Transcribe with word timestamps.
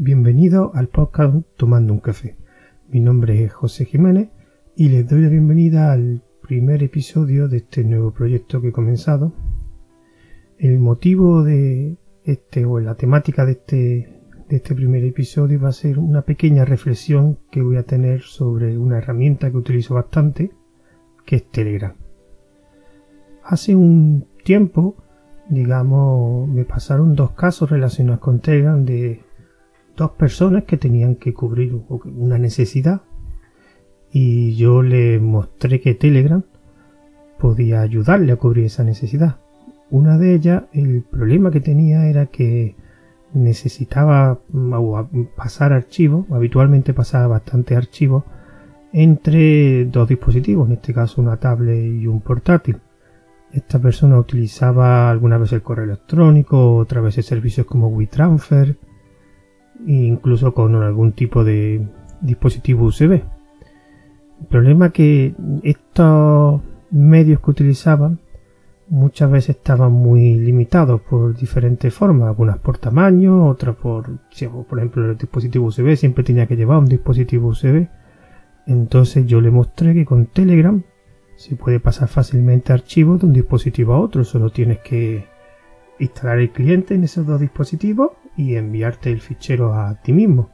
Bienvenido 0.00 0.70
al 0.76 0.86
podcast 0.86 1.34
Tomando 1.56 1.92
un 1.92 1.98
Café. 1.98 2.36
Mi 2.88 3.00
nombre 3.00 3.42
es 3.42 3.52
José 3.52 3.84
Jiménez 3.84 4.28
y 4.76 4.90
les 4.90 5.08
doy 5.08 5.22
la 5.22 5.28
bienvenida 5.28 5.90
al 5.90 6.22
primer 6.40 6.84
episodio 6.84 7.48
de 7.48 7.56
este 7.56 7.82
nuevo 7.82 8.12
proyecto 8.12 8.60
que 8.60 8.68
he 8.68 8.72
comenzado. 8.72 9.32
El 10.56 10.78
motivo 10.78 11.42
de 11.42 11.96
este 12.22 12.64
o 12.64 12.78
la 12.78 12.94
temática 12.94 13.44
de 13.44 13.52
este, 13.52 14.22
de 14.48 14.56
este 14.56 14.76
primer 14.76 15.02
episodio 15.02 15.60
va 15.60 15.70
a 15.70 15.72
ser 15.72 15.98
una 15.98 16.22
pequeña 16.22 16.64
reflexión 16.64 17.40
que 17.50 17.62
voy 17.62 17.74
a 17.74 17.82
tener 17.82 18.20
sobre 18.20 18.78
una 18.78 18.98
herramienta 18.98 19.50
que 19.50 19.56
utilizo 19.56 19.94
bastante, 19.94 20.52
que 21.26 21.34
es 21.34 21.50
Telegram. 21.50 21.94
Hace 23.42 23.74
un 23.74 24.28
tiempo, 24.44 24.94
digamos, 25.50 26.48
me 26.48 26.64
pasaron 26.64 27.16
dos 27.16 27.32
casos 27.32 27.68
relacionados 27.68 28.20
con 28.20 28.38
Telegram 28.38 28.84
de 28.84 29.26
dos 29.98 30.12
personas 30.12 30.64
que 30.64 30.76
tenían 30.76 31.16
que 31.16 31.34
cubrir 31.34 31.76
una 32.16 32.38
necesidad 32.38 33.02
y 34.10 34.54
yo 34.54 34.82
le 34.82 35.18
mostré 35.18 35.80
que 35.80 35.94
Telegram 35.94 36.42
podía 37.38 37.80
ayudarle 37.82 38.32
a 38.32 38.36
cubrir 38.36 38.66
esa 38.66 38.84
necesidad. 38.84 39.40
Una 39.90 40.16
de 40.16 40.34
ellas, 40.34 40.64
el 40.72 41.02
problema 41.02 41.50
que 41.50 41.60
tenía 41.60 42.06
era 42.06 42.26
que 42.26 42.76
necesitaba 43.34 44.40
mm, 44.50 45.34
pasar 45.36 45.72
archivos, 45.72 46.26
habitualmente 46.30 46.94
pasaba 46.94 47.26
bastante 47.26 47.74
archivos 47.74 48.22
entre 48.92 49.84
dos 49.86 50.08
dispositivos, 50.08 50.68
en 50.68 50.74
este 50.74 50.94
caso 50.94 51.20
una 51.20 51.36
tablet 51.38 51.84
y 52.00 52.06
un 52.06 52.20
portátil. 52.20 52.78
Esta 53.52 53.78
persona 53.80 54.18
utilizaba 54.18 55.10
alguna 55.10 55.38
vez 55.38 55.52
el 55.52 55.62
correo 55.62 55.86
electrónico, 55.86 56.76
otra 56.76 57.00
vez 57.00 57.14
servicios 57.14 57.66
como 57.66 57.88
WeTransfer, 57.88 58.76
incluso 59.86 60.54
con 60.54 60.74
algún 60.74 61.12
tipo 61.12 61.44
de 61.44 61.86
dispositivo 62.20 62.86
USB. 62.86 63.22
El 64.40 64.46
problema 64.48 64.86
es 64.86 64.92
que 64.92 65.34
estos 65.62 66.60
medios 66.90 67.40
que 67.40 67.50
utilizaban 67.50 68.18
muchas 68.88 69.30
veces 69.30 69.56
estaban 69.56 69.92
muy 69.92 70.36
limitados 70.36 71.00
por 71.02 71.36
diferentes 71.36 71.92
formas, 71.92 72.28
algunas 72.28 72.58
por 72.58 72.78
tamaño, 72.78 73.46
otras 73.46 73.76
por, 73.76 74.06
por 74.68 74.78
ejemplo, 74.78 75.10
el 75.10 75.18
dispositivo 75.18 75.66
USB 75.66 75.96
siempre 75.96 76.24
tenía 76.24 76.46
que 76.46 76.56
llevar 76.56 76.78
un 76.78 76.86
dispositivo 76.86 77.48
USB. 77.48 77.88
Entonces 78.66 79.26
yo 79.26 79.40
le 79.40 79.50
mostré 79.50 79.94
que 79.94 80.04
con 80.04 80.26
Telegram 80.26 80.82
se 81.36 81.56
puede 81.56 81.80
pasar 81.80 82.08
fácilmente 82.08 82.72
archivos 82.72 83.20
de 83.20 83.26
un 83.26 83.32
dispositivo 83.32 83.94
a 83.94 84.00
otro, 84.00 84.24
solo 84.24 84.50
tienes 84.50 84.78
que 84.78 85.26
instalar 85.98 86.38
el 86.38 86.50
cliente 86.50 86.94
en 86.94 87.04
esos 87.04 87.26
dos 87.26 87.40
dispositivos 87.40 88.12
y 88.38 88.54
enviarte 88.54 89.10
el 89.10 89.20
fichero 89.20 89.74
a 89.74 89.96
ti 89.96 90.12
mismo. 90.12 90.48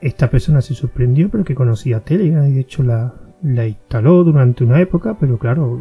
Esta 0.00 0.30
persona 0.30 0.62
se 0.62 0.74
sorprendió 0.74 1.28
porque 1.28 1.54
conocía 1.54 2.00
Telegram 2.00 2.48
y 2.48 2.54
de 2.54 2.60
hecho 2.60 2.82
la, 2.82 3.12
instaló 3.42 4.24
durante 4.24 4.64
una 4.64 4.80
época, 4.80 5.18
pero 5.20 5.38
claro, 5.38 5.78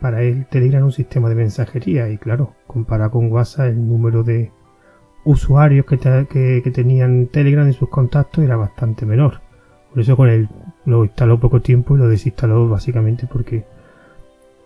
para 0.00 0.22
él 0.22 0.46
Telegram 0.50 0.80
es 0.80 0.84
un 0.84 0.92
sistema 0.92 1.28
de 1.28 1.34
mensajería 1.34 2.08
y 2.08 2.16
claro, 2.16 2.54
comparado 2.66 3.10
con 3.12 3.30
WhatsApp 3.30 3.66
el 3.66 3.86
número 3.86 4.22
de 4.22 4.50
usuarios 5.26 5.84
que, 5.84 5.98
que, 6.64 6.70
tenían 6.70 7.26
Telegram 7.26 7.66
en 7.66 7.74
sus 7.74 7.90
contactos 7.90 8.42
era 8.42 8.56
bastante 8.56 9.04
menor. 9.04 9.42
Por 9.90 10.00
eso 10.00 10.16
con 10.16 10.30
él 10.30 10.48
lo 10.86 11.04
instaló 11.04 11.38
poco 11.38 11.60
tiempo 11.60 11.94
y 11.94 11.98
lo 11.98 12.08
desinstaló 12.08 12.66
básicamente 12.66 13.26
porque 13.30 13.66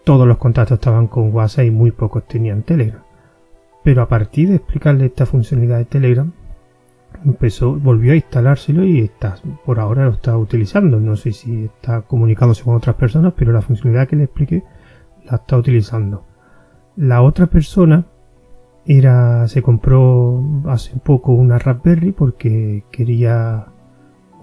todos 0.05 0.27
los 0.27 0.39
contactos 0.39 0.79
estaban 0.79 1.09
con 1.09 1.35
WhatsApp 1.35 1.65
y 1.65 1.71
muy 1.73 1.91
pocos 1.91 2.29
tenían 2.29 2.63
Telegram. 2.63 3.08
Pero 3.89 4.03
a 4.03 4.09
partir 4.11 4.51
de 4.51 4.57
explicarle 4.57 5.07
esta 5.07 5.25
funcionalidad 5.25 5.79
de 5.79 5.87
Telegram, 5.87 6.31
empezó, 7.25 7.73
volvió 7.73 8.13
a 8.13 8.17
instalárselo 8.17 8.85
y 8.85 8.99
está, 8.99 9.37
por 9.65 9.81
ahora 9.81 10.05
lo 10.05 10.11
está 10.11 10.37
utilizando. 10.37 11.01
No 11.01 11.17
sé 11.17 11.33
si 11.33 11.65
está 11.65 12.03
comunicándose 12.03 12.65
con 12.65 12.75
otras 12.75 12.97
personas, 12.97 13.33
pero 13.35 13.51
la 13.51 13.63
funcionalidad 13.63 14.07
que 14.07 14.17
le 14.17 14.25
expliqué 14.25 14.63
la 15.25 15.37
está 15.37 15.57
utilizando. 15.57 16.27
La 16.97 17.23
otra 17.23 17.47
persona 17.47 18.05
era, 18.85 19.49
se 19.49 19.63
compró 19.63 20.45
hace 20.67 20.99
poco 20.99 21.33
una 21.33 21.59
Raspberry 21.59 22.13
porque 22.13 22.85
quería 22.93 23.69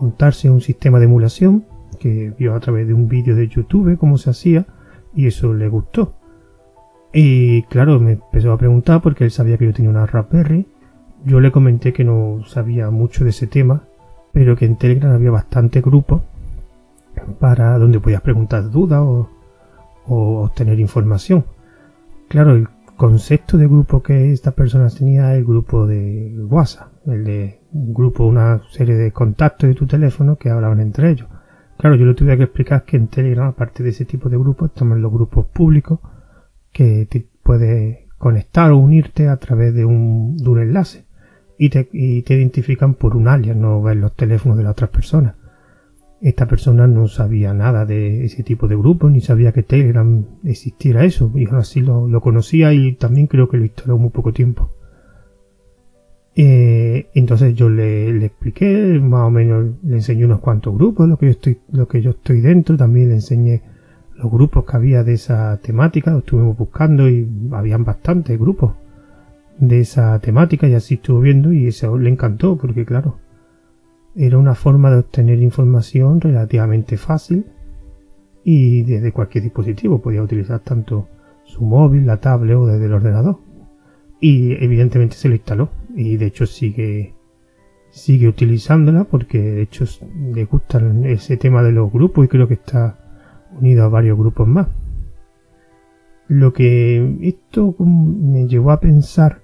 montarse 0.01 0.49
un 0.49 0.61
sistema 0.61 0.97
de 0.97 1.05
emulación 1.05 1.65
que 1.99 2.33
vio 2.35 2.55
a 2.55 2.59
través 2.59 2.87
de 2.87 2.95
un 2.95 3.07
vídeo 3.07 3.35
de 3.35 3.47
YouTube 3.47 3.95
cómo 3.99 4.17
se 4.17 4.31
hacía 4.31 4.65
y 5.13 5.27
eso 5.27 5.53
le 5.53 5.67
gustó. 5.67 6.15
Y 7.17 7.63
claro, 7.63 7.97
me 8.01 8.11
empezó 8.11 8.51
a 8.51 8.57
preguntar 8.57 9.01
porque 9.01 9.23
él 9.23 9.31
sabía 9.31 9.57
que 9.57 9.63
yo 9.63 9.73
tenía 9.73 9.89
una 9.89 10.05
Raspberry. 10.05 10.67
Yo 11.23 11.39
le 11.39 11.49
comenté 11.49 11.93
que 11.93 12.03
no 12.03 12.43
sabía 12.45 12.89
mucho 12.89 13.23
de 13.23 13.29
ese 13.29 13.47
tema, 13.47 13.83
pero 14.33 14.57
que 14.57 14.65
en 14.65 14.75
Telegram 14.75 15.13
había 15.13 15.31
bastante 15.31 15.79
grupos 15.79 16.23
para 17.39 17.79
donde 17.79 18.01
podías 18.01 18.19
preguntar 18.19 18.69
dudas 18.69 18.99
o, 18.99 19.29
obtener 20.07 20.77
información. 20.81 21.45
Claro, 22.27 22.51
el 22.51 22.67
concepto 22.97 23.57
de 23.57 23.67
grupo 23.67 24.03
que 24.03 24.33
esta 24.33 24.51
persona 24.51 24.89
tenía 24.89 25.31
es 25.31 25.37
el 25.37 25.45
grupo 25.45 25.87
de 25.87 26.35
WhatsApp, 26.49 26.89
el 27.07 27.23
de 27.23 27.61
un 27.71 27.93
grupo, 27.93 28.25
una 28.25 28.61
serie 28.71 28.95
de 28.95 29.13
contactos 29.13 29.69
de 29.69 29.75
tu 29.75 29.87
teléfono 29.87 30.35
que 30.35 30.49
hablaban 30.49 30.81
entre 30.81 31.11
ellos. 31.11 31.29
Claro, 31.77 31.95
yo 31.95 32.05
le 32.05 32.13
tuve 32.13 32.35
que 32.35 32.43
explicar 32.43 32.83
que 32.83 32.97
en 32.97 33.07
Telegram, 33.07 33.47
aparte 33.47 33.83
de 33.83 33.91
ese 33.91 34.03
tipo 34.03 34.27
de 34.27 34.37
grupos, 34.37 34.71
estamos 34.71 34.97
los 34.97 35.13
grupos 35.13 35.45
públicos 35.45 35.99
que 36.75 37.07
te 37.09 37.25
puedes 37.41 37.99
conectar 38.17 38.69
o 38.71 38.77
unirte 38.77 39.29
a 39.29 39.37
través 39.37 39.73
de 39.73 39.85
un, 39.85 40.35
de 40.35 40.49
un 40.49 40.59
enlace 40.59 41.05
y 41.57 41.69
te, 41.69 41.87
y 41.93 42.21
te, 42.23 42.35
identifican 42.35 42.95
por 42.95 43.15
un 43.15 43.29
alias, 43.29 43.55
no 43.55 43.81
ves 43.81 43.95
los 43.95 44.13
teléfonos 44.13 44.57
de 44.57 44.65
las 44.65 44.73
otras 44.73 44.89
personas. 44.89 45.35
Esta 46.19 46.47
persona 46.47 46.85
no 46.85 47.07
sabía 47.07 47.53
nada 47.53 47.85
de 47.85 48.25
ese 48.25 48.43
tipo 48.43 48.67
de 48.67 48.75
grupo, 48.75 49.09
ni 49.09 49.21
sabía 49.21 49.53
que 49.53 49.63
Telegram 49.63 50.25
existiera 50.43 51.05
eso, 51.05 51.31
y 51.33 51.47
así 51.51 51.79
lo, 51.79 52.09
lo 52.09 52.19
conocía 52.19 52.73
y 52.73 52.95
también 52.95 53.27
creo 53.27 53.47
que 53.47 53.55
lo 53.55 53.63
instaló 53.63 53.97
muy 53.97 54.09
poco 54.09 54.33
tiempo. 54.33 54.69
Eh, 56.35 57.07
entonces 57.13 57.55
yo 57.55 57.69
le, 57.69 58.11
le, 58.11 58.25
expliqué, 58.25 58.99
más 59.01 59.27
o 59.27 59.31
menos 59.31 59.75
le 59.81 59.95
enseñé 59.95 60.25
unos 60.25 60.41
cuantos 60.41 60.73
grupos, 60.73 61.07
lo 61.07 61.15
que 61.15 61.27
yo 61.27 61.31
estoy, 61.31 61.57
lo 61.71 61.87
que 61.87 62.01
yo 62.01 62.09
estoy 62.09 62.41
dentro, 62.41 62.75
también 62.75 63.07
le 63.07 63.15
enseñé 63.15 63.61
los 64.17 64.31
grupos 64.31 64.65
que 64.65 64.77
había 64.77 65.03
de 65.03 65.13
esa 65.13 65.57
temática, 65.57 66.11
lo 66.11 66.19
estuvimos 66.19 66.57
buscando 66.57 67.09
y 67.09 67.27
habían 67.51 67.83
bastantes 67.83 68.39
grupos 68.39 68.73
de 69.57 69.81
esa 69.81 70.19
temática 70.19 70.67
y 70.67 70.73
así 70.73 70.95
estuvo 70.95 71.21
viendo 71.21 71.51
y 71.51 71.67
eso 71.67 71.97
le 71.97 72.09
encantó 72.09 72.57
porque 72.57 72.85
claro, 72.85 73.17
era 74.15 74.37
una 74.37 74.55
forma 74.55 74.91
de 74.91 74.99
obtener 74.99 75.39
información 75.41 76.21
relativamente 76.21 76.97
fácil 76.97 77.45
y 78.43 78.83
desde 78.83 79.11
cualquier 79.11 79.43
dispositivo. 79.43 80.01
Podía 80.01 80.23
utilizar 80.23 80.59
tanto 80.59 81.09
su 81.43 81.65
móvil, 81.65 82.05
la 82.05 82.17
tablet 82.17 82.55
o 82.55 82.67
desde 82.67 82.85
el 82.85 82.93
ordenador. 82.93 83.39
Y 84.21 84.53
evidentemente 84.63 85.15
se 85.15 85.27
lo 85.27 85.35
instaló 85.35 85.69
y 85.95 86.17
de 86.17 86.27
hecho 86.27 86.45
sigue 86.45 87.13
sigue 87.89 88.27
utilizándola 88.27 89.05
porque 89.05 89.39
de 89.39 89.61
hecho 89.61 89.85
le 90.33 90.43
gusta 90.45 90.81
ese 91.05 91.37
tema 91.37 91.63
de 91.63 91.71
los 91.71 91.91
grupos 91.91 92.25
y 92.25 92.27
creo 92.27 92.47
que 92.47 92.55
está 92.55 93.04
unido 93.59 93.83
a 93.83 93.89
varios 93.89 94.17
grupos 94.17 94.47
más. 94.47 94.67
Lo 96.27 96.53
que 96.53 97.17
esto 97.21 97.75
me 97.79 98.47
llevó 98.47 98.71
a 98.71 98.79
pensar, 98.79 99.41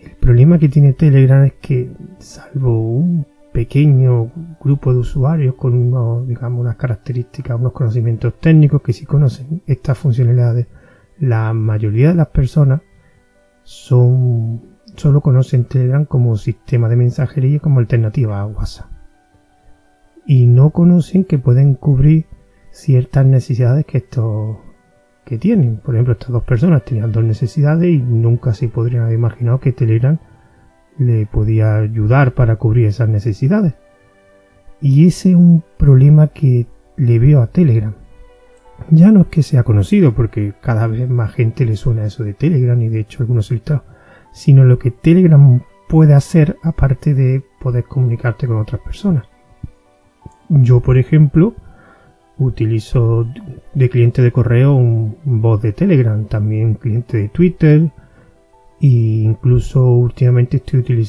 el 0.00 0.12
problema 0.12 0.58
que 0.58 0.68
tiene 0.68 0.92
Telegram 0.92 1.44
es 1.44 1.54
que, 1.54 1.90
salvo 2.18 2.78
un 2.80 3.26
pequeño 3.52 4.30
grupo 4.60 4.92
de 4.92 5.00
usuarios 5.00 5.54
con 5.56 5.74
unos, 5.74 6.26
digamos, 6.26 6.60
unas 6.60 6.76
características, 6.76 7.58
unos 7.58 7.72
conocimientos 7.72 8.34
técnicos 8.40 8.82
que 8.82 8.92
sí 8.92 9.04
conocen 9.04 9.62
estas 9.66 9.98
funcionalidades, 9.98 10.66
la 11.18 11.52
mayoría 11.52 12.08
de 12.08 12.14
las 12.14 12.28
personas 12.28 12.80
son 13.64 14.72
solo 14.96 15.20
conocen 15.20 15.64
Telegram 15.64 16.04
como 16.04 16.36
sistema 16.36 16.88
de 16.88 16.96
mensajería 16.96 17.60
como 17.60 17.80
alternativa 17.80 18.40
a 18.40 18.46
WhatsApp. 18.46 18.90
Y 20.26 20.46
no 20.46 20.70
conocen 20.70 21.24
que 21.24 21.38
pueden 21.38 21.74
cubrir 21.74 22.26
ciertas 22.72 23.24
necesidades 23.24 23.86
que 23.86 23.98
estos 23.98 24.56
que 25.24 25.38
tienen. 25.38 25.76
Por 25.76 25.94
ejemplo, 25.94 26.14
estas 26.14 26.30
dos 26.30 26.42
personas 26.42 26.84
tenían 26.84 27.12
dos 27.12 27.22
necesidades 27.22 27.88
y 27.88 27.98
nunca 27.98 28.54
se 28.54 28.68
podrían 28.68 29.04
haber 29.04 29.14
imaginado 29.14 29.60
que 29.60 29.72
Telegram 29.72 30.18
le 30.98 31.26
podía 31.26 31.76
ayudar 31.76 32.32
para 32.32 32.56
cubrir 32.56 32.86
esas 32.86 33.08
necesidades. 33.08 33.74
Y 34.80 35.06
ese 35.06 35.30
es 35.30 35.36
un 35.36 35.62
problema 35.76 36.28
que 36.28 36.66
le 36.96 37.18
veo 37.18 37.40
a 37.40 37.46
Telegram. 37.46 37.94
Ya 38.90 39.12
no 39.12 39.20
es 39.22 39.26
que 39.28 39.44
sea 39.44 39.62
conocido, 39.62 40.12
porque 40.12 40.54
cada 40.60 40.88
vez 40.88 41.08
más 41.08 41.32
gente 41.32 41.64
le 41.64 41.76
suena 41.76 42.04
eso 42.04 42.24
de 42.24 42.34
Telegram 42.34 42.80
y 42.82 42.88
de 42.88 43.00
hecho 43.00 43.22
algunos 43.22 43.46
solicitados, 43.46 43.84
sino 44.32 44.64
lo 44.64 44.78
que 44.78 44.90
Telegram 44.90 45.62
puede 45.88 46.14
hacer 46.14 46.56
aparte 46.62 47.14
de 47.14 47.44
poder 47.60 47.84
comunicarte 47.84 48.48
con 48.48 48.56
otras 48.56 48.80
personas. 48.80 49.26
Yo, 50.48 50.80
por 50.80 50.98
ejemplo, 50.98 51.54
utilizo 52.38 53.26
de 53.74 53.90
cliente 53.90 54.22
de 54.22 54.32
correo 54.32 54.74
un 54.74 55.16
bot 55.24 55.62
de 55.62 55.72
Telegram, 55.72 56.24
también 56.26 56.74
cliente 56.74 57.18
de 57.18 57.28
Twitter 57.28 57.90
e 58.80 58.88
incluso 58.88 59.84
últimamente 59.84 60.56
estoy 60.56 60.80
utilizando 60.80 61.02